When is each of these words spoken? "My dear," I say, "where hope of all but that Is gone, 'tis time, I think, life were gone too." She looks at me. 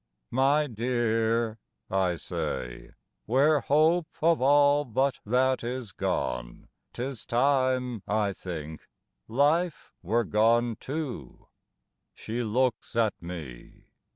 "My 0.31 0.65
dear," 0.65 1.59
I 1.91 2.15
say, 2.15 2.89
"where 3.27 3.59
hope 3.59 4.07
of 4.19 4.41
all 4.41 4.83
but 4.83 5.19
that 5.27 5.63
Is 5.63 5.91
gone, 5.91 6.69
'tis 6.91 7.23
time, 7.23 8.01
I 8.07 8.33
think, 8.33 8.87
life 9.27 9.93
were 10.01 10.23
gone 10.23 10.77
too." 10.79 11.49
She 12.15 12.41
looks 12.41 12.95
at 12.95 13.13
me. 13.21 13.89